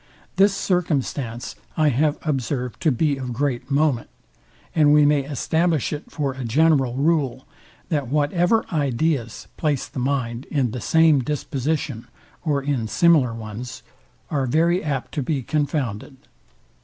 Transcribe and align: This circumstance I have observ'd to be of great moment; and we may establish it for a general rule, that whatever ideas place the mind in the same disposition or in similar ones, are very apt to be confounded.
This 0.37 0.55
circumstance 0.55 1.53
I 1.77 1.89
have 1.89 2.17
observ'd 2.23 2.81
to 2.81 2.91
be 2.91 3.17
of 3.17 3.33
great 3.33 3.69
moment; 3.69 4.09
and 4.73 4.91
we 4.91 5.05
may 5.05 5.21
establish 5.25 5.93
it 5.93 6.09
for 6.09 6.33
a 6.33 6.43
general 6.43 6.95
rule, 6.95 7.45
that 7.89 8.07
whatever 8.07 8.65
ideas 8.73 9.47
place 9.57 9.85
the 9.87 9.99
mind 9.99 10.45
in 10.45 10.71
the 10.71 10.81
same 10.81 11.19
disposition 11.23 12.07
or 12.43 12.63
in 12.63 12.87
similar 12.87 13.35
ones, 13.35 13.83
are 14.31 14.47
very 14.47 14.83
apt 14.83 15.11
to 15.11 15.21
be 15.21 15.43
confounded. 15.43 16.17